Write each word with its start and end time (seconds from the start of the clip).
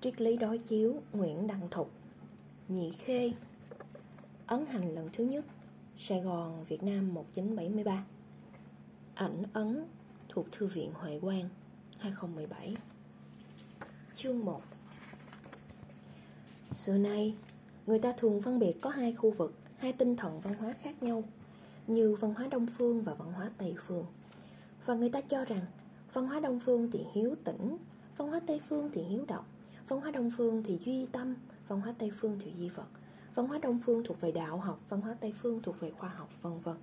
Triết 0.00 0.20
lý 0.20 0.36
đối 0.36 0.58
chiếu 0.58 1.02
Nguyễn 1.12 1.46
Đăng 1.46 1.68
Thục. 1.70 1.90
Nhị 2.68 2.92
Khê. 2.92 3.32
Ấn 4.46 4.66
hành 4.66 4.94
lần 4.94 5.08
thứ 5.12 5.24
nhất 5.24 5.44
Sài 5.98 6.20
Gòn, 6.20 6.64
Việt 6.64 6.82
Nam 6.82 7.14
1973 7.14 8.04
Ảnh 9.14 9.42
ấn 9.52 9.84
thuộc 10.28 10.52
Thư 10.52 10.66
viện 10.66 10.90
Huệ 10.94 11.20
Quang 11.20 11.48
2017 11.98 12.76
Chương 14.14 14.44
1 14.44 14.62
Xưa 16.72 16.98
nay, 16.98 17.34
người 17.86 17.98
ta 17.98 18.12
thường 18.16 18.42
phân 18.42 18.58
biệt 18.58 18.80
có 18.80 18.90
hai 18.90 19.12
khu 19.12 19.30
vực, 19.30 19.54
hai 19.78 19.92
tinh 19.92 20.16
thần 20.16 20.40
văn 20.40 20.54
hóa 20.54 20.74
khác 20.82 21.02
nhau 21.02 21.24
Như 21.86 22.14
văn 22.14 22.34
hóa 22.34 22.46
Đông 22.50 22.66
Phương 22.66 23.02
và 23.02 23.14
văn 23.14 23.32
hóa 23.32 23.50
Tây 23.58 23.74
Phương. 23.86 24.06
Và 24.84 24.94
người 24.94 25.08
ta 25.08 25.20
cho 25.20 25.44
rằng 25.44 25.66
văn 26.12 26.26
hóa 26.26 26.40
Đông 26.40 26.60
Phương 26.60 26.90
thì 26.90 27.00
hiếu 27.14 27.34
tĩnh, 27.44 27.76
văn 28.16 28.28
hóa 28.28 28.40
Tây 28.46 28.60
Phương 28.68 28.90
thì 28.92 29.02
hiếu 29.02 29.24
động 29.28 29.44
Văn 29.88 30.00
hóa 30.00 30.10
Đông 30.10 30.30
Phương 30.36 30.62
thì 30.62 30.78
duy 30.84 31.06
tâm, 31.12 31.34
văn 31.68 31.80
hóa 31.80 31.94
Tây 31.98 32.10
Phương 32.20 32.38
thì 32.40 32.52
di 32.58 32.68
vật 32.68 32.86
Văn 33.34 33.46
hóa 33.46 33.58
Đông 33.58 33.78
Phương 33.86 34.04
thuộc 34.04 34.20
về 34.20 34.32
đạo 34.32 34.58
học, 34.58 34.80
văn 34.88 35.00
hóa 35.00 35.16
Tây 35.20 35.34
Phương 35.42 35.62
thuộc 35.62 35.80
về 35.80 35.90
khoa 35.90 36.08
học, 36.08 36.28
vân 36.42 36.58
vân. 36.58 36.76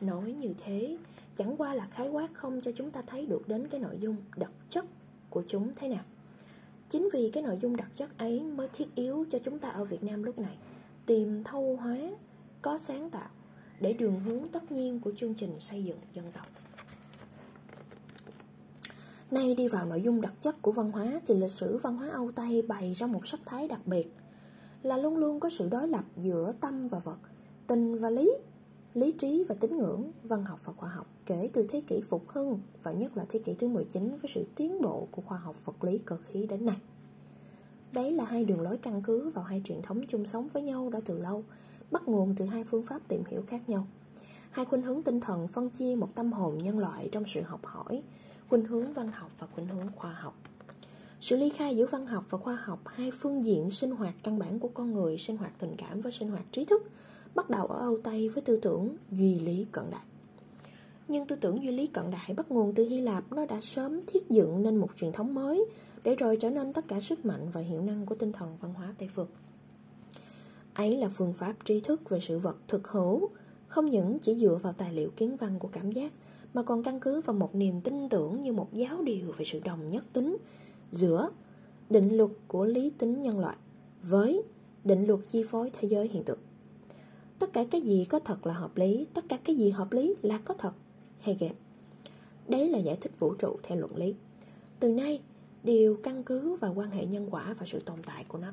Nói 0.00 0.32
như 0.32 0.54
thế, 0.64 0.98
chẳng 1.36 1.56
qua 1.56 1.74
là 1.74 1.86
khái 1.90 2.08
quát 2.08 2.28
không 2.34 2.60
cho 2.60 2.72
chúng 2.72 2.90
ta 2.90 3.02
thấy 3.06 3.26
được 3.26 3.48
đến 3.48 3.68
cái 3.68 3.80
nội 3.80 3.98
dung 4.00 4.16
đặc 4.36 4.50
chất 4.70 4.84
của 5.30 5.42
chúng 5.48 5.72
thế 5.76 5.88
nào. 5.88 6.04
Chính 6.90 7.08
vì 7.12 7.30
cái 7.32 7.42
nội 7.42 7.58
dung 7.62 7.76
đặc 7.76 7.88
chất 7.96 8.18
ấy 8.18 8.42
mới 8.42 8.68
thiết 8.72 8.94
yếu 8.94 9.24
cho 9.30 9.38
chúng 9.38 9.58
ta 9.58 9.68
ở 9.68 9.84
Việt 9.84 10.04
Nam 10.04 10.22
lúc 10.22 10.38
này 10.38 10.56
tìm 11.06 11.44
thâu 11.44 11.76
hóa, 11.76 11.98
có 12.62 12.78
sáng 12.78 13.10
tạo 13.10 13.28
để 13.80 13.92
đường 13.92 14.20
hướng 14.20 14.48
tất 14.48 14.72
nhiên 14.72 15.00
của 15.00 15.12
chương 15.16 15.34
trình 15.34 15.60
xây 15.60 15.84
dựng 15.84 15.98
dân 16.12 16.32
tộc. 16.32 16.46
Nay 19.30 19.54
đi 19.54 19.68
vào 19.68 19.86
nội 19.86 20.02
dung 20.02 20.20
đặc 20.20 20.32
chất 20.40 20.62
của 20.62 20.72
văn 20.72 20.92
hóa 20.92 21.20
thì 21.26 21.34
lịch 21.34 21.50
sử 21.50 21.78
văn 21.78 21.96
hóa 21.96 22.10
Âu 22.10 22.30
Tây 22.32 22.62
bày 22.62 22.92
ra 22.92 23.06
một 23.06 23.26
sắc 23.26 23.40
thái 23.46 23.68
đặc 23.68 23.80
biệt 23.86 24.12
là 24.82 24.96
luôn 24.96 25.16
luôn 25.16 25.40
có 25.40 25.50
sự 25.50 25.68
đối 25.68 25.88
lập 25.88 26.04
giữa 26.16 26.52
tâm 26.60 26.88
và 26.88 26.98
vật, 26.98 27.18
tình 27.66 27.98
và 27.98 28.10
lý, 28.10 28.32
lý 28.94 29.12
trí 29.12 29.44
và 29.48 29.54
tín 29.60 29.76
ngưỡng, 29.76 30.10
văn 30.22 30.44
học 30.44 30.60
và 30.64 30.72
khoa 30.72 30.88
học 30.88 31.06
kể 31.26 31.50
từ 31.52 31.66
thế 31.68 31.82
kỷ 31.86 32.00
phục 32.08 32.28
hưng 32.28 32.60
và 32.82 32.92
nhất 32.92 33.16
là 33.16 33.24
thế 33.28 33.38
kỷ 33.38 33.54
thứ 33.54 33.68
19 33.68 34.08
với 34.08 34.30
sự 34.34 34.46
tiến 34.54 34.82
bộ 34.82 35.08
của 35.10 35.22
khoa 35.22 35.38
học 35.38 35.64
vật 35.64 35.84
lý 35.84 35.98
cơ 35.98 36.16
khí 36.16 36.46
đến 36.46 36.66
nay. 36.66 36.76
Đấy 37.92 38.12
là 38.12 38.24
hai 38.24 38.44
đường 38.44 38.60
lối 38.60 38.76
căn 38.76 39.02
cứ 39.02 39.30
vào 39.30 39.44
hai 39.44 39.62
truyền 39.64 39.82
thống 39.82 40.06
chung 40.08 40.26
sống 40.26 40.48
với 40.48 40.62
nhau 40.62 40.90
đã 40.90 41.00
từ 41.04 41.18
lâu, 41.18 41.44
bắt 41.90 42.08
nguồn 42.08 42.34
từ 42.34 42.44
hai 42.44 42.64
phương 42.64 42.86
pháp 42.86 43.08
tìm 43.08 43.22
hiểu 43.28 43.42
khác 43.46 43.68
nhau. 43.68 43.86
Hai 44.50 44.64
khuynh 44.64 44.82
hướng 44.82 45.02
tinh 45.02 45.20
thần 45.20 45.48
phân 45.48 45.70
chia 45.70 45.94
một 45.94 46.14
tâm 46.14 46.32
hồn 46.32 46.58
nhân 46.58 46.78
loại 46.78 47.08
trong 47.12 47.24
sự 47.26 47.40
học 47.40 47.66
hỏi, 47.66 48.02
khuynh 48.48 48.64
hướng 48.64 48.92
văn 48.92 49.12
học 49.12 49.30
và 49.38 49.46
khuynh 49.46 49.66
hướng 49.66 49.86
khoa 49.96 50.12
học. 50.12 50.34
Sự 51.20 51.36
ly 51.36 51.50
khai 51.50 51.76
giữa 51.76 51.86
văn 51.86 52.06
học 52.06 52.24
và 52.30 52.38
khoa 52.38 52.56
học, 52.56 52.80
hai 52.86 53.10
phương 53.10 53.44
diện 53.44 53.70
sinh 53.70 53.90
hoạt 53.90 54.14
căn 54.22 54.38
bản 54.38 54.58
của 54.58 54.68
con 54.68 54.92
người, 54.92 55.18
sinh 55.18 55.36
hoạt 55.36 55.52
tình 55.58 55.74
cảm 55.78 56.00
và 56.00 56.10
sinh 56.10 56.28
hoạt 56.28 56.44
trí 56.52 56.64
thức, 56.64 56.90
bắt 57.34 57.50
đầu 57.50 57.66
ở 57.66 57.78
Âu 57.78 57.98
Tây 58.04 58.28
với 58.28 58.42
tư 58.42 58.58
tưởng 58.62 58.96
duy 59.10 59.38
lý 59.38 59.66
cận 59.72 59.84
đại. 59.90 60.04
Nhưng 61.08 61.26
tư 61.26 61.36
tưởng 61.36 61.62
duy 61.62 61.70
lý 61.70 61.86
cận 61.86 62.10
đại 62.10 62.34
bắt 62.36 62.50
nguồn 62.50 62.74
từ 62.74 62.84
Hy 62.88 63.00
Lạp, 63.00 63.32
nó 63.32 63.46
đã 63.46 63.60
sớm 63.60 64.00
thiết 64.06 64.30
dựng 64.30 64.62
nên 64.62 64.76
một 64.76 64.88
truyền 64.96 65.12
thống 65.12 65.34
mới, 65.34 65.66
để 66.02 66.14
rồi 66.14 66.36
trở 66.36 66.50
nên 66.50 66.72
tất 66.72 66.88
cả 66.88 67.00
sức 67.00 67.24
mạnh 67.26 67.48
và 67.52 67.60
hiệu 67.60 67.82
năng 67.82 68.06
của 68.06 68.14
tinh 68.14 68.32
thần 68.32 68.56
văn 68.60 68.74
hóa 68.74 68.94
Tây 68.98 69.08
Phương. 69.14 69.28
Ấy 70.74 70.96
là 70.96 71.08
phương 71.08 71.32
pháp 71.32 71.54
trí 71.64 71.80
thức 71.80 72.10
về 72.10 72.20
sự 72.20 72.38
vật 72.38 72.56
thực 72.68 72.88
hữu, 72.88 73.28
không 73.68 73.86
những 73.86 74.18
chỉ 74.18 74.34
dựa 74.34 74.58
vào 74.62 74.72
tài 74.72 74.92
liệu 74.92 75.10
kiến 75.16 75.36
văn 75.36 75.58
của 75.58 75.68
cảm 75.68 75.92
giác, 75.92 76.12
mà 76.56 76.62
còn 76.62 76.82
căn 76.82 77.00
cứ 77.00 77.20
vào 77.20 77.36
một 77.36 77.54
niềm 77.54 77.80
tin 77.80 78.08
tưởng 78.08 78.40
như 78.40 78.52
một 78.52 78.72
giáo 78.72 79.02
điều 79.02 79.32
về 79.32 79.44
sự 79.44 79.60
đồng 79.64 79.88
nhất 79.88 80.04
tính 80.12 80.36
giữa 80.90 81.30
định 81.90 82.16
luật 82.16 82.30
của 82.48 82.64
lý 82.64 82.90
tính 82.98 83.22
nhân 83.22 83.38
loại 83.38 83.56
với 84.02 84.42
định 84.84 85.06
luật 85.06 85.20
chi 85.28 85.42
phối 85.42 85.70
thế 85.80 85.88
giới 85.88 86.08
hiện 86.08 86.24
tượng. 86.24 86.38
Tất 87.38 87.52
cả 87.52 87.64
cái 87.70 87.80
gì 87.80 88.04
có 88.04 88.18
thật 88.18 88.46
là 88.46 88.54
hợp 88.54 88.76
lý, 88.76 89.06
tất 89.14 89.24
cả 89.28 89.38
cái 89.44 89.56
gì 89.56 89.70
hợp 89.70 89.92
lý 89.92 90.14
là 90.22 90.38
có 90.44 90.54
thật. 90.54 90.72
Hegel. 91.20 91.52
Đấy 92.48 92.68
là 92.68 92.78
giải 92.78 92.98
thích 93.00 93.12
vũ 93.18 93.34
trụ 93.34 93.56
theo 93.62 93.78
luận 93.78 93.96
lý. 93.96 94.14
Từ 94.80 94.92
nay, 94.92 95.20
đều 95.64 95.96
căn 96.02 96.22
cứ 96.22 96.54
vào 96.54 96.74
quan 96.76 96.90
hệ 96.90 97.06
nhân 97.06 97.28
quả 97.30 97.54
và 97.58 97.66
sự 97.66 97.80
tồn 97.80 97.98
tại 98.06 98.24
của 98.28 98.38
nó. 98.38 98.52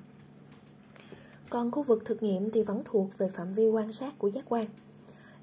Còn 1.49 1.71
khu 1.71 1.83
vực 1.83 2.01
thực 2.05 2.23
nghiệm 2.23 2.51
thì 2.51 2.63
vẫn 2.63 2.81
thuộc 2.85 3.17
về 3.17 3.29
phạm 3.29 3.53
vi 3.53 3.69
quan 3.69 3.93
sát 3.93 4.19
của 4.19 4.27
giác 4.27 4.45
quan. 4.49 4.65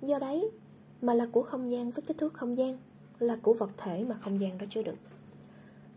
Do 0.02 0.18
đấy, 0.18 0.50
mà 1.02 1.14
là 1.14 1.26
của 1.32 1.42
không 1.42 1.70
gian 1.70 1.90
với 1.90 2.02
kích 2.02 2.18
thước 2.18 2.34
không 2.34 2.58
gian, 2.58 2.78
là 3.18 3.36
của 3.42 3.54
vật 3.54 3.70
thể 3.76 4.04
mà 4.04 4.18
không 4.20 4.40
gian 4.40 4.58
đó 4.58 4.66
chứa 4.70 4.82
đựng. 4.82 4.96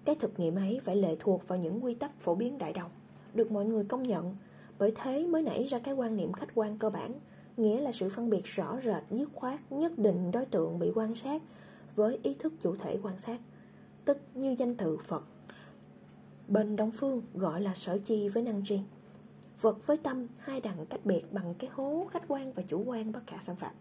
Cái 0.06 0.16
thực 0.16 0.40
nghiệm 0.40 0.56
ấy 0.56 0.81
phải 0.84 0.96
lệ 0.96 1.16
thuộc 1.19 1.47
vào 1.47 1.59
những 1.59 1.84
quy 1.84 1.94
tắc 1.94 2.22
phổ 2.22 2.36
biến 2.36 2.58
đại 2.58 2.74
đồng, 2.74 2.91
được 3.34 3.52
mọi 3.52 3.66
người 3.66 3.84
công 3.84 4.03
nhận, 4.03 4.36
bởi 4.80 4.91
thế 4.96 5.28
mới 5.28 5.41
nảy 5.41 5.64
ra 5.64 5.80
cái 5.80 5.94
quan 5.94 6.16
niệm 6.16 6.34
khách 6.34 6.50
quan 6.56 6.78
cơ 6.78 6.90
bản, 6.90 7.12
nghĩa 7.58 7.81
là 7.81 7.91
sự 7.91 8.09
phân 8.09 8.30
biệt 8.30 8.46
rõ 8.46 8.80
rệt, 8.84 9.03
dứt 9.12 9.30
khoát, 9.34 9.72
nhất 9.72 9.97
định 9.97 10.31
đối 10.31 10.46
tượng 10.46 10.80
bị 10.80 10.91
quan 10.96 11.16
sát 11.16 11.41
với 11.96 12.20
ý 12.24 12.34
thức 12.40 12.53
chủ 12.62 12.75
thể 12.75 13.00
quan 13.03 13.20
sát, 13.20 13.40
tức 14.06 14.18
như 14.34 14.56
danh 14.59 14.75
tự 14.75 14.97
Phật. 14.97 15.24
Bên 16.47 16.75
Đông 16.75 16.91
Phương 16.91 17.22
gọi 17.34 17.62
là 17.62 17.75
sở 17.75 17.97
chi 18.06 18.30
với 18.30 18.44
năng 18.44 18.66
tri. 18.66 18.80
Vật 19.62 19.88
với 19.88 19.97
tâm 19.97 20.28
hai 20.38 20.62
đẳng 20.62 20.85
cách 20.85 21.06
biệt 21.06 21.34
bằng 21.34 21.53
cái 21.59 21.70
hố 21.74 22.08
khách 22.12 22.24
quan 22.28 22.53
và 22.53 22.64
chủ 22.68 22.84
quan 22.85 23.12
bất 23.12 23.28
khả 23.28 23.38
xâm 23.41 23.56
phạm. 23.56 23.74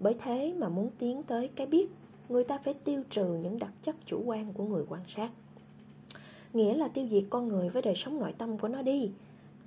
Bởi 0.00 0.14
thế 0.18 0.54
mà 0.58 0.68
muốn 0.68 0.90
tiến 0.98 1.22
tới 1.22 1.50
cái 1.56 1.66
biết 1.66 1.88
người 2.28 2.44
ta 2.44 2.58
phải 2.64 2.74
tiêu 2.74 3.02
trừ 3.10 3.34
những 3.34 3.58
đặc 3.58 3.72
chất 3.82 3.96
chủ 4.06 4.22
quan 4.24 4.52
của 4.52 4.64
người 4.64 4.84
quan 4.88 5.02
sát. 5.08 5.30
Nghĩa 6.52 6.74
là 6.74 6.88
tiêu 6.88 7.08
diệt 7.10 7.24
con 7.30 7.48
người 7.48 7.68
với 7.68 7.82
đời 7.82 7.94
sống 7.96 8.18
nội 8.18 8.34
tâm 8.38 8.58
của 8.58 8.68
nó 8.68 8.82
đi, 8.82 9.10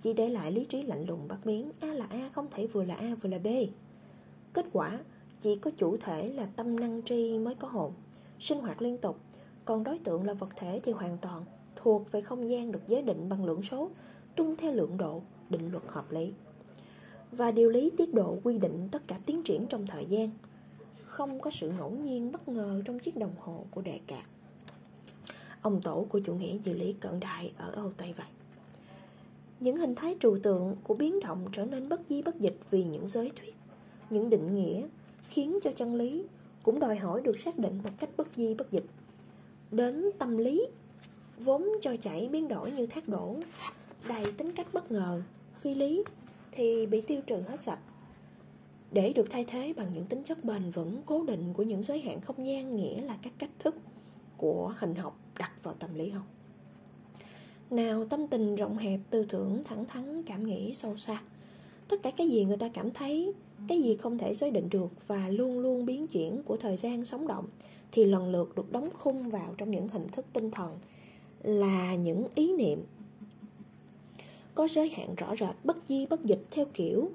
chỉ 0.02 0.14
để 0.14 0.30
lại 0.30 0.52
lý 0.52 0.66
trí 0.66 0.84
lạnh 0.84 1.06
lùng 1.08 1.28
bắt 1.28 1.38
biến 1.46 1.72
A 1.80 1.88
là 1.88 2.06
A 2.10 2.30
không 2.34 2.48
thể 2.52 2.68
vừa 2.68 2.84
là 2.84 2.96
A 2.96 3.16
vừa 3.22 3.30
là 3.30 3.38
B. 3.38 3.48
Kết 4.54 4.66
quả, 4.74 5.00
chỉ 5.42 5.56
có 5.56 5.72
chủ 5.78 5.98
thể 5.98 6.34
là 6.34 6.46
tâm 6.56 6.80
năng 6.80 7.02
tri 7.04 7.38
mới 7.38 7.56
có 7.56 7.68
hồn, 7.68 7.92
sinh 8.40 8.60
hoạt 8.60 8.82
liên 8.82 8.98
tục, 8.98 9.18
còn 9.66 9.84
đối 9.84 10.00
tượng 10.00 10.26
là 10.26 10.34
vật 10.34 10.50
thể 10.56 10.80
thì 10.84 10.92
hoàn 10.92 11.18
toàn 11.18 11.46
thuộc 11.76 12.12
về 12.12 12.22
không 12.22 12.50
gian 12.50 12.72
được 12.72 12.88
giới 12.88 13.02
định 13.02 13.30
bằng 13.30 13.46
lượng 13.46 13.64
số, 13.64 13.90
tuân 14.36 14.56
theo 14.56 14.74
lượng 14.74 14.98
độ, 14.98 15.22
định 15.50 15.72
luật 15.72 15.84
hợp 15.88 16.12
lý. 16.12 16.34
Và 17.32 17.52
điều 17.52 17.70
lý 17.70 17.92
tiết 17.98 18.14
độ 18.14 18.38
quy 18.44 18.58
định 18.58 18.88
tất 18.92 19.08
cả 19.08 19.20
tiến 19.26 19.44
triển 19.44 19.66
trong 19.70 19.88
thời 19.88 20.06
gian, 20.06 20.30
không 21.06 21.40
có 21.40 21.52
sự 21.52 21.72
ngẫu 21.78 21.92
nhiên 21.92 22.32
bất 22.32 22.48
ngờ 22.48 22.82
trong 22.86 23.00
chiếc 23.00 23.18
đồng 23.18 23.36
hồ 23.40 23.66
của 23.72 23.82
đệ 23.82 24.00
cạc. 24.08 24.26
Ông 25.62 25.82
tổ 25.82 26.06
của 26.10 26.20
chủ 26.20 26.36
nghĩa 26.36 26.58
dự 26.64 26.74
lý 26.74 26.94
cận 26.94 27.20
đại 27.20 27.52
ở 27.58 27.72
Âu 27.72 27.92
Tây 27.98 28.14
vậy. 28.18 28.28
Những 29.60 29.78
hình 29.78 29.96
thái 29.96 30.16
trừu 30.20 30.40
tượng 30.44 30.76
của 30.84 30.94
biến 30.94 31.20
động 31.20 31.46
trở 31.52 31.66
nên 31.66 31.90
bất 31.90 32.02
di 32.10 32.22
bất 32.22 32.40
dịch 32.40 32.58
vì 32.70 32.84
những 32.84 33.08
giới 33.08 33.32
thuyết, 33.36 33.56
những 34.10 34.30
định 34.30 34.56
nghĩa 34.56 34.88
khiến 35.30 35.60
cho 35.64 35.72
chân 35.72 35.96
lý 35.96 36.26
cũng 36.64 36.80
đòi 36.80 36.96
hỏi 36.96 37.22
được 37.22 37.40
xác 37.40 37.60
định 37.60 37.80
một 37.84 37.90
cách 38.00 38.10
bất 38.18 38.28
di 38.36 38.54
bất 38.54 38.72
dịch. 38.72 38.86
Đến 39.72 40.10
tâm 40.20 40.38
lý, 40.38 40.68
vốn 41.38 41.70
cho 41.82 41.96
chảy 42.02 42.30
biến 42.32 42.48
đổi 42.48 42.72
như 42.72 42.86
thác 42.86 43.08
đổ, 43.08 43.36
đầy 44.10 44.32
tính 44.32 44.52
cách 44.52 44.68
bất 44.74 44.92
ngờ, 44.92 45.22
phi 45.58 45.76
lý, 45.76 46.04
thì 46.58 46.86
bị 46.86 47.02
tiêu 47.02 47.22
trừ 47.28 47.42
hết 47.48 47.64
sạch. 47.64 47.80
Để 48.92 49.14
được 49.14 49.28
thay 49.30 49.46
thế 49.46 49.74
bằng 49.78 49.94
những 49.94 50.06
tính 50.06 50.24
chất 50.24 50.44
bền 50.44 50.72
vững, 50.72 51.02
cố 51.06 51.24
định 51.24 51.54
của 51.54 51.64
những 51.64 51.84
giới 51.84 52.00
hạn 52.02 52.22
không 52.22 52.48
gian 52.48 52.76
nghĩa 52.76 53.02
là 53.02 53.18
các 53.22 53.34
cách 53.38 53.50
thức 53.60 53.76
của 54.38 54.74
hình 54.78 54.96
học 54.96 55.20
đặt 55.40 55.52
vào 55.64 55.74
tâm 55.74 55.96
lý 55.96 56.10
học. 56.10 56.24
Nào 57.70 58.06
tâm 58.06 58.28
tình 58.28 58.56
rộng 58.56 58.78
hẹp, 58.78 59.00
tư 59.10 59.26
tưởng 59.30 59.64
thẳng 59.64 59.86
thắn, 59.86 60.24
cảm 60.24 60.48
nghĩ 60.48 60.74
sâu 60.74 60.98
xa. 60.98 61.22
Tất 61.88 62.04
cả 62.04 62.12
cái 62.12 62.30
gì 62.30 62.46
người 62.46 62.58
ta 62.58 62.70
cảm 62.70 62.92
thấy, 62.92 63.34
cái 63.68 63.82
gì 63.82 63.96
không 63.96 64.18
thể 64.18 64.36
giới 64.36 64.52
định 64.52 64.70
được 64.70 65.08
và 65.08 65.30
luôn 65.30 65.60
luôn 65.60 65.86
biến 65.86 66.08
chuyển 66.08 66.44
của 66.44 66.58
thời 66.58 66.78
gian 66.78 67.06
sống 67.06 67.28
động 67.28 67.46
thì 67.92 68.06
lần 68.06 68.32
lượt 68.32 68.56
được 68.56 68.72
đóng 68.72 68.90
khung 68.94 69.30
vào 69.30 69.56
trong 69.58 69.72
những 69.72 69.88
hình 69.88 70.08
thức 70.12 70.26
tinh 70.34 70.52
thần 70.52 70.80
là 71.44 71.96
những 71.96 72.28
ý 72.36 72.54
niệm 72.58 72.84
có 74.58 74.68
giới 74.68 74.90
hạn 74.90 75.16
rõ 75.16 75.36
rệt 75.36 75.56
bất 75.64 75.78
di 75.88 76.06
bất 76.06 76.24
dịch 76.24 76.46
theo 76.52 76.66
kiểu 76.74 77.12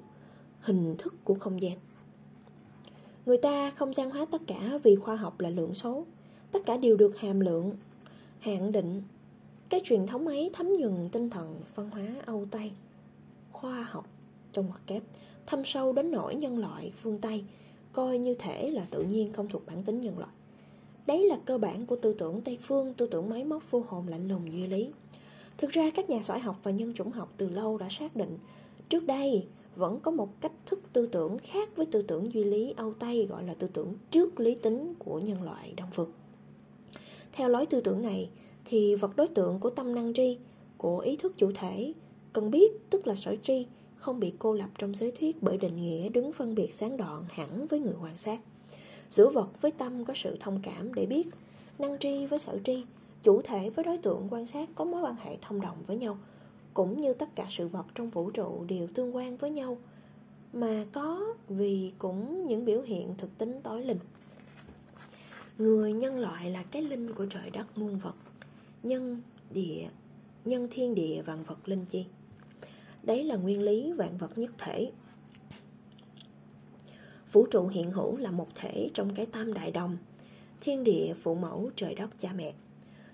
hình 0.59 0.95
thức 0.97 1.13
của 1.23 1.33
không 1.33 1.61
gian. 1.61 1.77
Người 3.25 3.37
ta 3.37 3.71
không 3.71 3.93
gian 3.93 4.11
hóa 4.11 4.25
tất 4.31 4.41
cả 4.47 4.79
vì 4.83 4.95
khoa 4.95 5.15
học 5.15 5.39
là 5.39 5.49
lượng 5.49 5.73
số, 5.73 6.05
tất 6.51 6.59
cả 6.65 6.77
đều 6.77 6.97
được 6.97 7.17
hàm 7.17 7.39
lượng, 7.39 7.71
hạn 8.39 8.71
định. 8.71 9.01
Cái 9.69 9.81
truyền 9.83 10.07
thống 10.07 10.27
ấy 10.27 10.49
thấm 10.53 10.73
nhuần 10.73 11.09
tinh 11.11 11.29
thần 11.29 11.61
văn 11.75 11.89
hóa 11.89 12.03
Âu 12.25 12.45
Tây, 12.51 12.71
khoa 13.51 13.83
học 13.83 14.07
trong 14.53 14.65
ngoặc 14.65 14.81
kép, 14.87 15.03
thâm 15.45 15.65
sâu 15.65 15.93
đến 15.93 16.11
nỗi 16.11 16.35
nhân 16.35 16.57
loại 16.57 16.91
phương 17.01 17.19
Tây, 17.21 17.43
coi 17.93 18.17
như 18.17 18.33
thể 18.33 18.69
là 18.69 18.85
tự 18.91 19.03
nhiên 19.03 19.33
không 19.33 19.47
thuộc 19.47 19.65
bản 19.65 19.83
tính 19.83 20.01
nhân 20.01 20.19
loại. 20.19 20.31
Đấy 21.05 21.25
là 21.25 21.37
cơ 21.45 21.57
bản 21.57 21.85
của 21.85 21.95
tư 21.95 22.13
tưởng 22.13 22.41
Tây 22.41 22.57
Phương, 22.61 22.93
tư 22.93 23.07
tưởng 23.07 23.29
máy 23.29 23.43
móc 23.43 23.71
vô 23.71 23.83
hồn 23.87 24.07
lạnh 24.07 24.27
lùng 24.27 24.51
duy 24.51 24.67
lý. 24.67 24.89
Thực 25.63 25.71
ra 25.71 25.89
các 25.95 26.09
nhà 26.09 26.19
xã 26.23 26.37
học 26.37 26.59
và 26.63 26.71
nhân 26.71 26.93
chủng 26.93 27.11
học 27.11 27.33
từ 27.37 27.49
lâu 27.49 27.77
đã 27.77 27.87
xác 27.89 28.15
định 28.15 28.37
Trước 28.89 29.05
đây, 29.05 29.47
vẫn 29.75 29.99
có 29.99 30.11
một 30.11 30.41
cách 30.41 30.51
thức 30.65 30.79
tư 30.93 31.07
tưởng 31.07 31.37
khác 31.43 31.69
với 31.75 31.85
tư 31.85 32.01
tưởng 32.01 32.33
duy 32.33 32.43
lý 32.43 32.73
Âu 32.77 32.93
Tây 32.93 33.27
gọi 33.29 33.43
là 33.43 33.53
tư 33.53 33.67
tưởng 33.73 33.93
trước 34.11 34.39
lý 34.39 34.55
tính 34.55 34.93
của 34.99 35.19
nhân 35.19 35.43
loại 35.43 35.73
Đông 35.77 35.89
Phương. 35.91 36.11
Theo 37.31 37.49
lối 37.49 37.65
tư 37.65 37.81
tưởng 37.81 38.01
này, 38.01 38.29
thì 38.65 38.95
vật 38.95 39.15
đối 39.15 39.27
tượng 39.27 39.59
của 39.59 39.69
tâm 39.69 39.95
năng 39.95 40.13
tri, 40.13 40.37
của 40.77 40.99
ý 40.99 41.15
thức 41.15 41.33
chủ 41.37 41.51
thể 41.55 41.93
Cần 42.33 42.51
biết 42.51 42.89
tức 42.89 43.07
là 43.07 43.15
sở 43.15 43.35
tri 43.43 43.65
Không 43.95 44.19
bị 44.19 44.33
cô 44.39 44.53
lập 44.53 44.69
trong 44.77 44.95
giới 44.95 45.11
thuyết 45.11 45.43
bởi 45.43 45.57
định 45.57 45.81
nghĩa 45.81 46.09
đứng 46.09 46.33
phân 46.33 46.55
biệt 46.55 46.73
sáng 46.73 46.97
đoạn 46.97 47.25
hẳn 47.29 47.67
với 47.67 47.79
người 47.79 47.95
quan 48.01 48.17
sát 48.17 48.39
Giữa 49.09 49.29
vật 49.29 49.61
với 49.61 49.71
tâm 49.71 50.05
có 50.05 50.13
sự 50.15 50.37
thông 50.39 50.59
cảm 50.63 50.93
để 50.93 51.05
biết 51.05 51.27
Năng 51.79 51.99
tri 51.99 52.25
với 52.25 52.39
sở 52.39 52.59
tri 52.65 52.83
Chủ 53.23 53.41
thể 53.41 53.69
với 53.69 53.85
đối 53.85 53.97
tượng 53.97 54.27
quan 54.31 54.45
sát 54.45 54.69
có 54.75 54.85
mối 54.85 55.01
quan 55.01 55.15
hệ 55.15 55.37
thông 55.41 55.61
đồng 55.61 55.77
với 55.87 55.97
nhau, 55.97 56.17
Cũng 56.73 56.97
như 56.97 57.13
tất 57.13 57.35
cả 57.35 57.47
sự 57.49 57.67
vật 57.67 57.85
trong 57.95 58.09
vũ 58.09 58.31
trụ 58.31 58.65
đều 58.67 58.87
tương 58.87 59.15
quan 59.15 59.37
với 59.37 59.51
nhau, 59.51 59.77
Mà 60.53 60.85
có 60.91 61.35
vì 61.49 61.93
cũng 61.97 62.47
những 62.47 62.65
biểu 62.65 62.81
hiện 62.81 63.15
thực 63.17 63.37
tính 63.37 63.61
tối 63.63 63.85
linh 63.85 63.99
Người 65.57 65.93
nhân 65.93 66.19
loại 66.19 66.49
là 66.49 66.63
cái 66.63 66.81
linh 66.81 67.13
của 67.13 67.25
trời 67.25 67.49
đất 67.49 67.77
muôn 67.77 67.97
vật, 67.97 68.15
Nhân 68.83 69.21
địa, 69.49 69.89
Nhân 70.45 70.67
thiên 70.71 70.95
địa 70.95 71.21
vạn 71.21 71.43
vật 71.43 71.67
linh 71.67 71.85
chi. 71.85 72.05
Đấy 73.03 73.23
là 73.23 73.35
nguyên 73.35 73.61
lý 73.61 73.91
vạn 73.91 74.17
vật 74.17 74.37
nhất 74.37 74.51
thể. 74.57 74.91
Vũ 77.31 77.45
trụ 77.51 77.67
hiện 77.67 77.91
hữu 77.91 78.17
là 78.17 78.31
một 78.31 78.47
thể 78.55 78.89
trong 78.93 79.15
cái 79.15 79.25
tam 79.25 79.53
đại 79.53 79.71
đồng, 79.71 79.97
Thiên 80.61 80.83
địa, 80.83 81.13
phụ 81.21 81.35
mẫu, 81.35 81.71
trời 81.75 81.95
đất, 81.95 82.09
cha 82.19 82.33
mẹ. 82.35 82.53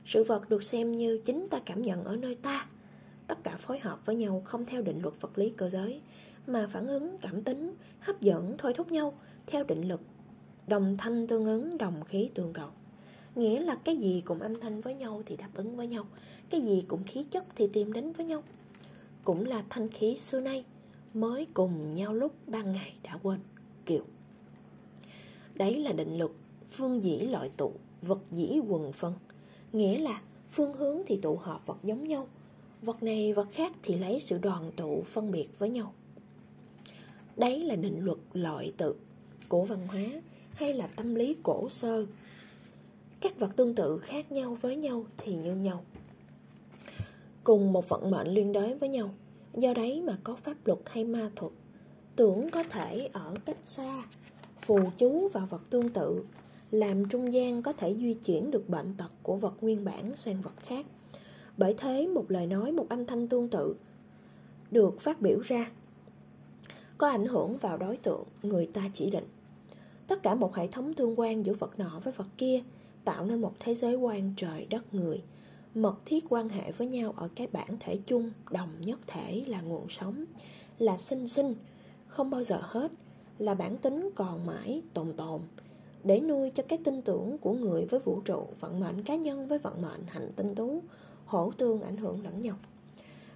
Sự 0.06 0.24
vật 0.24 0.50
được 0.50 0.64
xem 0.64 0.92
như 0.92 1.22
chính 1.26 1.48
ta 1.50 1.60
cảm 1.66 1.82
nhận 1.82 2.04
ở 2.04 2.16
nơi 2.16 2.36
ta. 2.36 2.68
Tất 3.28 3.44
cả 3.44 3.58
phối 3.58 3.80
hợp 3.80 4.06
với 4.06 4.16
nhau 4.16 4.42
không 4.46 4.66
theo 4.66 4.82
định 4.82 5.02
luật 5.02 5.14
vật 5.22 5.38
lý 5.38 5.50
cơ 5.50 5.70
giới 5.70 6.02
Mà 6.48 6.68
phản 6.72 6.88
ứng 6.88 7.18
cảm 7.22 7.44
tính, 7.44 7.76
hấp 8.00 8.22
dẫn, 8.22 8.56
thôi 8.58 8.74
thúc 8.74 8.92
nhau 8.92 9.14
Theo 9.48 9.64
định 9.64 9.88
luật. 9.88 10.00
Đồng 10.68 10.98
thanh 10.98 11.28
tương 11.28 11.46
ứng, 11.46 11.78
đồng 11.78 12.04
khí 12.04 12.30
tương 12.34 12.54
cầu 12.54 12.70
Nghĩa 13.36 13.60
là 13.60 13.76
cái 13.76 13.98
gì 13.98 14.22
cùng 14.26 14.40
âm 14.40 14.60
thanh 14.60 14.82
với 14.82 14.96
nhau 14.96 15.24
thì 15.26 15.36
đáp 15.36 15.50
ứng 15.54 15.76
với 15.76 15.88
nhau 15.88 16.06
Cái 16.50 16.62
gì 16.62 16.84
cũng 16.88 17.04
khí 17.04 17.26
chất 17.32 17.46
thì 17.56 17.68
tìm 17.74 17.94
đến 17.94 18.12
với 18.12 18.26
nhau. 18.26 18.44
Cũng 19.24 19.46
là 19.46 19.64
thanh 19.70 19.90
khí 19.90 20.18
xưa 20.20 20.40
nay 20.40 20.66
Mới 21.14 21.48
cùng 21.54 21.96
nhau 21.96 22.14
lúc 22.14 22.36
ban 22.48 22.72
ngày 22.72 22.96
đã 23.04 23.18
quên 23.24 23.40
Kiều. 23.86 24.04
Đấy 25.56 25.76
là 25.76 25.92
định 25.92 26.18
luật 26.18 26.32
Phương 26.70 27.04
dĩ 27.04 27.20
loại 27.20 27.50
tụ 27.58 27.74
Vật 28.02 28.20
dĩ 28.32 28.60
quần 28.68 28.92
phân. 28.92 29.14
Nghĩa 29.74 30.00
là 30.00 30.22
phương 30.50 30.74
hướng 30.74 30.98
thì 31.08 31.20
tụ 31.22 31.36
hợp 31.36 31.66
vật 31.66 31.78
giống 31.84 32.08
nhau, 32.08 32.28
Vật 32.82 33.04
này 33.04 33.34
vật 33.34 33.48
khác 33.52 33.72
thì 33.84 33.96
lấy 33.96 34.20
sự 34.20 34.38
đoàn 34.38 34.72
tụ 34.76 35.04
phân 35.04 35.32
biệt 35.32 35.60
với 35.60 35.70
nhau. 35.70 35.94
Đấy 37.38 37.60
là 37.64 37.76
định 37.76 38.06
luật 38.06 38.18
loại 38.34 38.74
tự 38.78 38.96
của 39.50 39.66
văn 39.66 39.88
hóa 39.88 40.04
hay 40.54 40.74
là 40.74 40.88
tâm 40.88 41.16
lý 41.16 41.36
cổ 41.44 41.70
sơ. 41.70 42.06
Các 43.22 43.40
vật 43.40 43.56
tương 43.56 43.76
tự 43.76 44.00
khác 44.00 44.32
nhau 44.32 44.58
với 44.62 44.76
nhau 44.76 45.06
thì 45.18 45.36
như 45.36 45.56
nhau, 45.56 45.84
cùng 47.44 47.74
một 47.74 47.90
vận 47.90 48.12
mệnh 48.12 48.28
liên 48.28 48.54
đới 48.54 48.76
với 48.76 48.90
nhau. 48.90 49.14
Do 49.54 49.74
đấy 49.74 50.02
mà 50.02 50.18
có 50.24 50.36
pháp 50.36 50.68
luật 50.68 50.80
hay 50.86 51.04
ma 51.04 51.32
thuật, 51.36 51.52
tưởng 52.16 52.50
có 52.50 52.64
thể 52.64 53.10
ở 53.14 53.36
cách 53.46 53.58
xa, 53.66 54.04
phù 54.62 54.80
chú 54.98 55.28
vào 55.28 55.46
vật 55.46 55.62
tương 55.70 55.90
tự 55.90 56.26
làm 56.72 57.10
trung 57.10 57.34
gian 57.34 57.62
có 57.62 57.74
thể 57.74 57.96
di 57.96 58.14
chuyển 58.14 58.52
được 58.52 58.70
bệnh 58.70 58.94
tật 58.98 59.12
của 59.24 59.36
vật 59.36 59.54
nguyên 59.62 59.86
bản 59.86 60.16
sang 60.16 60.42
vật 60.42 60.54
khác. 60.60 60.86
Bởi 61.58 61.76
thế, 61.78 62.08
một 62.08 62.26
lời 62.32 62.48
nói, 62.48 62.72
một 62.72 62.90
âm 62.90 63.06
thanh 63.06 63.28
tương 63.28 63.50
tự 63.50 63.76
được 64.72 65.02
phát 65.02 65.22
biểu 65.22 65.40
ra, 65.40 65.72
có 66.98 67.08
ảnh 67.08 67.26
hưởng 67.26 67.58
vào 67.58 67.78
đối 67.78 67.98
tượng 67.98 68.24
người 68.44 68.68
ta 68.74 68.82
chỉ 68.94 69.12
định. 69.12 69.26
Tất 70.08 70.24
cả 70.24 70.36
một 70.36 70.56
hệ 70.56 70.68
thống 70.68 70.94
tương 70.94 71.20
quan 71.20 71.46
giữa 71.46 71.54
vật 71.54 71.80
nọ 71.80 72.02
với 72.04 72.14
vật 72.14 72.28
kia 72.38 72.64
tạo 73.06 73.26
nên 73.26 73.42
một 73.42 73.54
thế 73.60 73.76
giới 73.76 73.96
quan 73.96 74.34
trời 74.38 74.66
đất 74.70 74.94
người, 74.94 75.22
mật 75.76 75.96
thiết 76.06 76.26
quan 76.30 76.50
hệ 76.50 76.72
với 76.72 76.88
nhau 76.88 77.14
ở 77.18 77.30
cái 77.36 77.48
bản 77.52 77.78
thể 77.80 78.00
chung, 78.06 78.32
đồng 78.52 78.70
nhất 78.80 79.00
thể 79.08 79.44
là 79.48 79.62
nguồn 79.62 79.90
sống, 79.90 80.26
là 80.78 80.98
sinh 80.98 81.28
sinh, 81.28 81.56
không 82.08 82.30
bao 82.30 82.44
giờ 82.44 82.60
hết, 82.62 82.92
là 83.38 83.54
bản 83.54 83.78
tính 83.78 84.10
còn 84.16 84.46
mãi 84.46 84.82
tồn 84.94 85.14
tồn 85.14 85.42
để 86.04 86.20
nuôi 86.20 86.50
cho 86.50 86.64
cái 86.68 86.80
tin 86.84 87.02
tưởng 87.02 87.38
của 87.38 87.54
người 87.54 87.86
với 87.86 88.00
vũ 88.00 88.22
trụ, 88.26 88.48
vận 88.60 88.80
mệnh 88.80 89.04
cá 89.04 89.16
nhân 89.16 89.48
với 89.48 89.60
vận 89.60 89.82
mệnh 89.82 90.08
hành 90.08 90.32
tinh 90.36 90.56
tú 90.56 90.82
hỗ 91.26 91.52
tương 91.52 91.82
ảnh 91.82 91.98
hưởng 91.98 92.24
lẫn 92.24 92.40
nhau. 92.40 92.56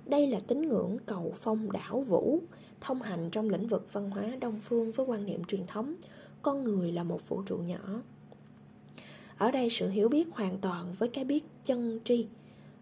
Đây 0.06 0.27
là 0.27 0.39
tín 0.48 0.62
ngưỡng 0.62 0.98
cầu 1.06 1.33
phong 1.36 1.71
đảo 1.71 2.01
vũ, 2.01 2.39
thông 2.81 3.01
hành 3.01 3.30
trong 3.31 3.50
lĩnh 3.50 3.68
vực 3.68 3.88
văn 3.94 4.10
hóa 4.10 4.24
đông 4.42 4.60
phương 4.63 4.92
với 4.92 5.06
quan 5.06 5.25
niệm 5.25 5.44
truyền 5.44 5.68
thống, 5.68 5.95
con 6.42 6.63
người 6.63 6.92
là 6.92 7.04
một 7.04 7.30
vũ 7.30 7.42
trụ 7.42 7.57
nhỏ. 7.57 8.01
Ở 9.38 9.51
đây 9.51 9.69
sự 9.71 9.89
hiểu 9.89 10.10
biết 10.10 10.27
hoàn 10.31 10.57
toàn 10.57 10.94
với 10.94 11.10
cái 11.10 11.25
biết 11.25 11.44
chân 11.65 12.00
tri, 12.04 12.27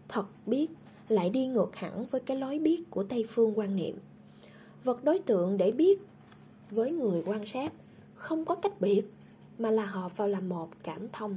thật 0.08 0.26
biết, 0.46 0.70
lại 1.08 1.30
đi 1.30 1.46
ngược 1.46 1.76
hẳn 1.76 2.06
với 2.06 2.20
cái 2.20 2.36
lối 2.36 2.58
biết 2.58 2.90
của 2.90 3.04
tây 3.04 3.26
phương 3.28 3.58
quan 3.58 3.76
niệm. 3.76 3.98
Vật 4.84 5.04
đối 5.04 5.18
tượng 5.18 5.56
để 5.56 5.70
biết 5.72 6.00
với 6.70 6.90
người 6.90 7.22
quan 7.26 7.46
sát 7.46 7.72
không 8.14 8.44
có 8.44 8.54
cách 8.54 8.80
biệt 8.80 9.02
mà 9.62 9.70
là 9.70 9.86
hợp 9.86 10.16
vào 10.16 10.28
làm 10.28 10.48
một 10.48 10.70
cảm 10.82 11.08
thông. 11.12 11.36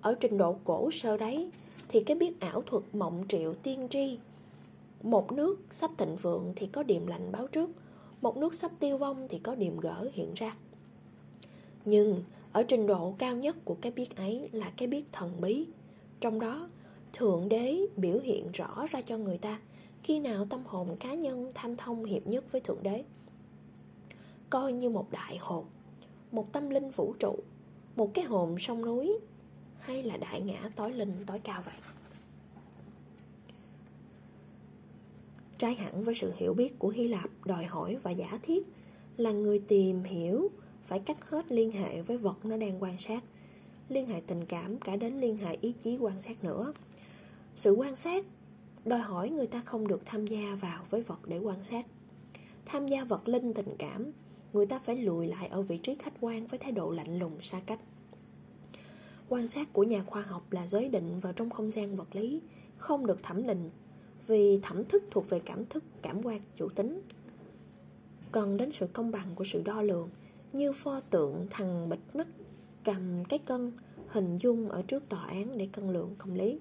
Ở 0.00 0.14
trình 0.20 0.38
độ 0.38 0.56
cổ 0.64 0.90
sơ 0.90 1.16
đấy, 1.16 1.50
thì 1.88 2.02
cái 2.04 2.16
biết 2.16 2.40
ảo 2.40 2.62
thuật 2.66 2.82
mộng 2.92 3.24
triệu 3.28 3.54
tiên 3.54 3.86
tri. 3.90 4.18
Một 5.02 5.32
nước 5.32 5.60
sắp 5.70 5.90
thịnh 5.98 6.16
vượng 6.16 6.52
thì 6.56 6.66
có 6.66 6.82
điềm 6.82 7.06
lành 7.06 7.32
báo 7.32 7.46
trước, 7.46 7.70
một 8.20 8.36
nước 8.36 8.54
sắp 8.54 8.70
tiêu 8.78 8.98
vong 8.98 9.28
thì 9.28 9.38
có 9.38 9.54
điềm 9.54 9.80
gỡ 9.80 10.08
hiện 10.12 10.34
ra. 10.34 10.56
Nhưng 11.84 12.22
ở 12.52 12.62
trình 12.62 12.86
độ 12.86 13.14
cao 13.18 13.36
nhất 13.36 13.56
của 13.64 13.76
cái 13.80 13.92
biết 13.92 14.16
ấy 14.16 14.48
là 14.52 14.72
cái 14.76 14.88
biết 14.88 15.04
thần 15.12 15.40
bí. 15.40 15.66
Trong 16.20 16.40
đó, 16.40 16.68
Thượng 17.12 17.48
đế 17.48 17.86
biểu 17.96 18.18
hiện 18.18 18.50
rõ 18.52 18.86
ra 18.90 19.00
cho 19.00 19.18
người 19.18 19.38
ta 19.38 19.60
Khi 20.02 20.18
nào 20.18 20.46
tâm 20.50 20.62
hồn 20.66 20.96
cá 21.00 21.14
nhân 21.14 21.50
tham 21.54 21.76
thông 21.76 22.04
hiệp 22.04 22.26
nhất 22.26 22.52
với 22.52 22.60
Thượng 22.60 22.82
đế. 22.82 23.04
Coi 24.50 24.72
như 24.72 24.90
một 24.90 25.06
đại 25.10 25.36
hồn. 25.36 25.64
Một 26.32 26.52
tâm 26.52 26.70
linh 26.70 26.90
vũ 26.90 27.14
trụ, 27.18 27.36
Một 27.96 28.14
cái 28.14 28.24
hồn 28.24 28.58
sông 28.58 28.84
núi, 28.84 29.18
Hay 29.78 30.02
là 30.02 30.16
đại 30.16 30.40
ngã 30.40 30.70
tối 30.76 30.92
linh 30.92 31.12
tối 31.26 31.38
cao 31.44 31.62
vậy? 31.64 31.74
Trái 35.58 35.74
hẳn 35.74 36.04
với 36.04 36.14
sự 36.14 36.32
hiểu 36.36 36.54
biết 36.54 36.78
của 36.78 36.88
Hy 36.88 37.08
Lạp, 37.08 37.30
đòi 37.44 37.64
hỏi 37.64 37.96
và 38.02 38.10
giả 38.10 38.38
thiết 38.42 38.66
Là 39.16 39.32
người 39.32 39.58
tìm 39.58 40.04
hiểu 40.04 40.50
phải 40.84 40.98
cắt 40.98 41.30
hết 41.30 41.52
liên 41.52 41.72
hệ 41.72 42.02
với 42.02 42.16
vật 42.16 42.44
nó 42.44 42.56
đang 42.56 42.82
quan 42.82 42.96
sát, 42.98 43.24
liên 43.88 44.06
hệ 44.06 44.20
tình 44.26 44.44
cảm 44.44 44.78
cả 44.78 44.96
đến 44.96 45.20
liên 45.20 45.36
hệ 45.36 45.56
ý 45.60 45.72
chí 45.72 45.96
quan 45.96 46.20
sát 46.20 46.44
nữa. 46.44 46.72
Sự 47.56 47.72
quan 47.72 47.96
sát 47.96 48.24
đòi 48.84 49.00
hỏi 49.00 49.30
người 49.30 49.46
ta 49.46 49.62
không 49.64 49.88
được 49.88 50.02
tham 50.04 50.26
gia 50.26 50.58
vào 50.60 50.84
với 50.90 51.02
vật 51.02 51.18
để 51.26 51.38
quan 51.38 51.64
sát. 51.64 51.86
Tham 52.66 52.88
gia 52.88 53.04
vật 53.04 53.28
linh 53.28 53.54
tình 53.54 53.76
cảm 53.78 54.12
người 54.52 54.66
ta 54.66 54.78
phải 54.78 54.96
lùi 54.96 55.26
lại 55.26 55.48
ở 55.48 55.62
vị 55.62 55.78
trí 55.78 55.94
khách 55.94 56.12
quan 56.20 56.46
với 56.46 56.58
thái 56.58 56.72
độ 56.72 56.90
lạnh 56.90 57.18
lùng 57.18 57.40
xa 57.40 57.60
cách 57.66 57.80
quan 59.28 59.46
sát 59.46 59.72
của 59.72 59.82
nhà 59.82 60.04
khoa 60.06 60.22
học 60.22 60.52
là 60.52 60.66
giới 60.66 60.88
định 60.88 61.20
vào 61.20 61.32
trong 61.32 61.50
không 61.50 61.70
gian 61.70 61.96
vật 61.96 62.16
lý 62.16 62.40
không 62.76 63.06
được 63.06 63.22
thẩm 63.22 63.46
định 63.46 63.70
vì 64.26 64.60
thẩm 64.62 64.84
thức 64.84 65.04
thuộc 65.10 65.30
về 65.30 65.40
cảm 65.40 65.66
thức 65.66 65.84
cảm 66.02 66.22
quan 66.22 66.40
chủ 66.56 66.68
tính 66.68 67.02
cần 68.32 68.56
đến 68.56 68.72
sự 68.72 68.86
công 68.92 69.10
bằng 69.10 69.26
của 69.34 69.44
sự 69.44 69.62
đo 69.62 69.82
lường 69.82 70.08
như 70.52 70.72
pho 70.72 71.00
tượng 71.00 71.46
thằng 71.50 71.88
bịt 71.88 71.98
mắt 72.14 72.26
cầm 72.84 73.24
cái 73.24 73.38
cân 73.38 73.72
hình 74.08 74.38
dung 74.38 74.68
ở 74.68 74.82
trước 74.82 75.08
tòa 75.08 75.24
án 75.24 75.58
để 75.58 75.68
cân 75.72 75.92
lượng 75.92 76.14
công 76.18 76.34
lý. 76.34 76.60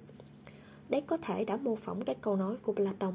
Đấy 0.89 1.01
có 1.01 1.17
thể 1.17 1.45
đã 1.45 1.57
mô 1.57 1.75
phỏng 1.75 2.05
cái 2.05 2.15
câu 2.21 2.35
nói 2.35 2.55
của 2.61 2.73
Platon. 2.73 3.13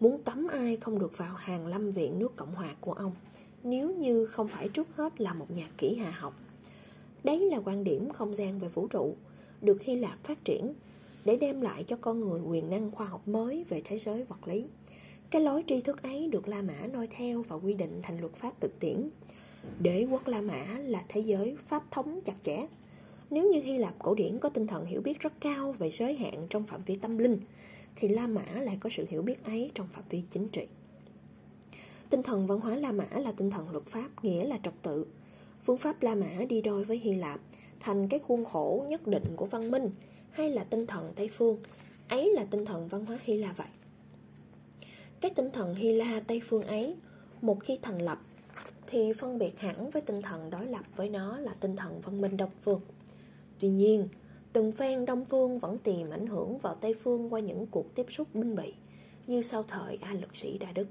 Muốn 0.00 0.22
cấm 0.22 0.46
ai 0.48 0.76
không 0.76 0.98
được 0.98 1.18
vào 1.18 1.34
hàng 1.34 1.66
lâm 1.66 1.90
viện 1.90 2.18
nước 2.18 2.36
Cộng 2.36 2.54
hòa 2.54 2.74
của 2.80 2.92
ông, 2.92 3.12
nếu 3.64 3.90
như 3.90 4.26
không 4.26 4.48
phải 4.48 4.68
trước 4.68 4.88
hết 4.96 5.20
là 5.20 5.32
một 5.32 5.50
nhà 5.50 5.68
kỹ 5.78 5.94
hạ 5.94 6.10
học. 6.10 6.34
Đấy 7.24 7.38
là 7.38 7.60
quan 7.64 7.84
điểm 7.84 8.10
không 8.10 8.34
gian 8.34 8.58
về 8.58 8.68
vũ 8.68 8.86
trụ, 8.86 9.14
được 9.60 9.82
Hy 9.82 9.96
Lạp 9.96 10.24
phát 10.24 10.44
triển 10.44 10.74
để 11.24 11.36
đem 11.36 11.60
lại 11.60 11.84
cho 11.84 11.96
con 12.00 12.20
người 12.20 12.40
quyền 12.40 12.70
năng 12.70 12.90
khoa 12.90 13.06
học 13.06 13.28
mới 13.28 13.64
về 13.68 13.82
thế 13.84 13.98
giới 13.98 14.24
vật 14.24 14.48
lý. 14.48 14.64
Cái 15.30 15.42
lối 15.42 15.64
tri 15.66 15.80
thức 15.80 16.02
ấy 16.02 16.28
được 16.28 16.48
La 16.48 16.62
Mã 16.62 16.86
noi 16.92 17.06
theo 17.06 17.42
và 17.42 17.56
quy 17.56 17.74
định 17.74 18.00
thành 18.02 18.20
luật 18.20 18.32
pháp 18.32 18.60
thực 18.60 18.80
tiễn. 18.80 19.10
Đế 19.78 20.06
quốc 20.10 20.28
La 20.28 20.40
Mã 20.40 20.78
là 20.78 21.04
thế 21.08 21.20
giới 21.20 21.56
pháp 21.66 21.90
thống 21.90 22.20
chặt 22.24 22.34
chẽ. 22.42 22.66
Nếu 23.30 23.52
như 23.52 23.60
Hy 23.62 23.78
Lạp 23.78 23.94
cổ 23.98 24.14
điển 24.14 24.38
có 24.38 24.48
tinh 24.48 24.66
thần 24.66 24.86
hiểu 24.86 25.00
biết 25.00 25.20
rất 25.20 25.32
cao 25.40 25.72
về 25.72 25.90
giới 25.90 26.14
hạn 26.14 26.46
trong 26.50 26.66
phạm 26.66 26.82
vi 26.86 26.96
tâm 26.96 27.18
linh, 27.18 27.40
thì 27.96 28.08
La 28.08 28.26
Mã 28.26 28.44
lại 28.54 28.76
có 28.80 28.90
sự 28.90 29.06
hiểu 29.08 29.22
biết 29.22 29.44
ấy 29.44 29.70
trong 29.74 29.88
phạm 29.92 30.04
vi 30.08 30.22
chính 30.30 30.48
trị. 30.48 30.66
Tinh 32.10 32.22
thần 32.22 32.46
văn 32.46 32.60
hóa 32.60 32.76
La 32.76 32.92
Mã 32.92 33.08
là 33.12 33.32
tinh 33.32 33.50
thần 33.50 33.70
luật 33.70 33.84
pháp, 33.84 34.24
nghĩa 34.24 34.44
là 34.44 34.58
trật 34.62 34.74
tự. 34.82 35.06
Phương 35.62 35.78
pháp 35.78 36.02
La 36.02 36.14
Mã 36.14 36.44
đi 36.48 36.62
đôi 36.62 36.84
với 36.84 36.98
Hy 36.98 37.14
Lạp, 37.14 37.40
thành 37.80 38.08
cái 38.08 38.20
khuôn 38.20 38.44
khổ 38.44 38.84
nhất 38.88 39.06
định 39.06 39.24
của 39.36 39.46
văn 39.46 39.70
minh, 39.70 39.90
hay 40.30 40.50
là 40.50 40.64
tinh 40.64 40.86
thần 40.86 41.12
Tây 41.16 41.30
Phương, 41.32 41.58
ấy 42.08 42.32
là 42.32 42.44
tinh 42.50 42.64
thần 42.64 42.88
văn 42.88 43.06
hóa 43.06 43.18
Hy 43.22 43.36
La 43.36 43.52
vậy. 43.52 43.66
Cái 45.20 45.30
tinh 45.30 45.50
thần 45.52 45.74
Hy 45.74 45.92
La 45.92 46.20
Tây 46.26 46.40
Phương 46.44 46.62
ấy, 46.62 46.96
một 47.42 47.60
khi 47.60 47.78
thành 47.82 47.98
lập 47.98 48.18
thì 48.86 49.12
phân 49.12 49.38
biệt 49.38 49.58
hẳn 49.58 49.90
với 49.90 50.02
tinh 50.02 50.22
thần 50.22 50.50
đối 50.50 50.66
lập 50.66 50.84
với 50.96 51.08
nó 51.08 51.38
là 51.38 51.54
tinh 51.60 51.76
thần 51.76 52.00
văn 52.00 52.20
minh 52.20 52.36
đông 52.36 52.50
phương. 52.62 52.80
Tuy 53.58 53.68
nhiên, 53.68 54.08
Từng 54.52 54.72
phen 54.72 55.04
Đông 55.04 55.24
Phương 55.24 55.58
vẫn 55.58 55.78
tìm 55.78 56.10
ảnh 56.10 56.26
hưởng 56.26 56.58
vào 56.58 56.74
Tây 56.74 56.94
Phương 56.94 57.32
qua 57.32 57.40
những 57.40 57.66
cuộc 57.66 57.94
tiếp 57.94 58.06
xúc 58.08 58.34
binh 58.34 58.56
bị, 58.56 58.74
như 59.26 59.42
sau 59.42 59.62
thời 59.62 59.98
A 60.00 60.14
lực 60.14 60.36
sĩ 60.36 60.58
Đa 60.58 60.72
Đức, 60.72 60.86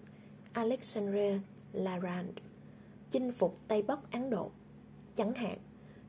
Alexandre 0.54 1.40
Larand, 1.74 2.30
chinh 3.12 3.32
phục 3.32 3.60
Tây 3.68 3.82
Bắc 3.82 4.12
Ấn 4.12 4.30
Độ. 4.30 4.52
Chẳng 5.16 5.34
hạn, 5.34 5.58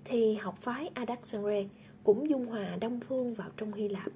thì 0.04 0.34
học 0.34 0.58
phái 0.60 0.90
Adaxandre 0.94 1.68
cũng 2.04 2.30
dung 2.30 2.46
hòa 2.46 2.76
Đông 2.80 3.00
Phương 3.00 3.34
vào 3.34 3.48
trong 3.56 3.72
Hy 3.72 3.88
Lạp, 3.88 4.12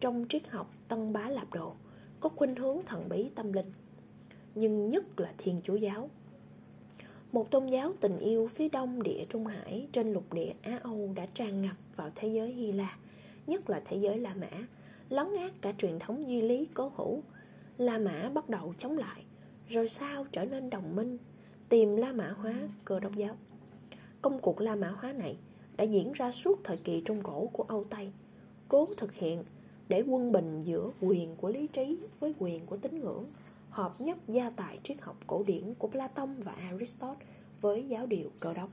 trong 0.00 0.26
triết 0.28 0.48
học 0.48 0.74
Tân 0.88 1.12
Bá 1.12 1.28
Lạp 1.28 1.54
Độ, 1.54 1.74
có 2.20 2.28
khuynh 2.28 2.56
hướng 2.56 2.78
thần 2.86 3.08
bí 3.08 3.30
tâm 3.34 3.52
linh, 3.52 3.72
nhưng 4.54 4.88
nhất 4.88 5.20
là 5.20 5.32
Thiên 5.38 5.60
Chúa 5.64 5.76
giáo. 5.76 6.10
Một 7.32 7.50
tôn 7.50 7.66
giáo 7.66 7.92
tình 8.00 8.18
yêu 8.18 8.46
phía 8.46 8.68
đông 8.68 9.02
địa 9.02 9.24
Trung 9.28 9.46
Hải 9.46 9.88
trên 9.92 10.12
lục 10.12 10.32
địa 10.32 10.52
Á 10.62 10.80
Âu 10.82 11.12
đã 11.16 11.26
tràn 11.34 11.62
ngập 11.62 11.76
vào 11.96 12.10
thế 12.14 12.28
giới 12.28 12.52
Hy 12.52 12.72
La, 12.72 12.96
nhất 13.46 13.70
là 13.70 13.82
thế 13.84 13.96
giới 13.96 14.18
La 14.18 14.34
Mã, 14.34 14.66
lấn 15.08 15.26
át 15.36 15.52
cả 15.60 15.72
truyền 15.78 15.98
thống 15.98 16.28
duy 16.28 16.42
lý 16.42 16.68
cố 16.74 16.92
hữu. 16.96 17.22
La 17.78 17.98
Mã 17.98 18.30
bắt 18.34 18.48
đầu 18.48 18.74
chống 18.78 18.98
lại, 18.98 19.25
rồi 19.68 19.88
sao 19.88 20.26
trở 20.32 20.44
nên 20.44 20.70
đồng 20.70 20.96
minh, 20.96 21.18
tìm 21.68 21.96
La 21.96 22.12
Mã 22.12 22.34
hóa 22.38 22.54
cơ 22.84 23.00
đốc 23.00 23.16
giáo. 23.16 23.36
Công 24.22 24.40
cuộc 24.40 24.60
La 24.60 24.74
Mã 24.74 24.88
hóa 24.88 25.12
này 25.12 25.36
đã 25.76 25.84
diễn 25.84 26.12
ra 26.12 26.32
suốt 26.32 26.60
thời 26.64 26.76
kỳ 26.76 27.02
Trung 27.04 27.22
Cổ 27.22 27.46
của 27.52 27.62
Âu 27.62 27.84
Tây, 27.84 28.12
cố 28.68 28.88
thực 28.96 29.14
hiện 29.14 29.44
để 29.88 30.00
quân 30.00 30.32
bình 30.32 30.62
giữa 30.64 30.90
quyền 31.00 31.36
của 31.36 31.48
lý 31.48 31.66
trí 31.66 31.98
với 32.20 32.34
quyền 32.38 32.66
của 32.66 32.76
tín 32.76 33.00
ngưỡng, 33.00 33.24
hợp 33.70 34.00
nhất 34.00 34.18
gia 34.28 34.50
tài 34.50 34.78
triết 34.84 35.00
học 35.00 35.16
cổ 35.26 35.44
điển 35.46 35.74
của 35.78 35.88
Plato 35.88 36.26
và 36.26 36.52
Aristotle 36.52 37.26
với 37.60 37.88
giáo 37.88 38.06
điều 38.06 38.30
cơ 38.40 38.54
đốc. 38.54 38.70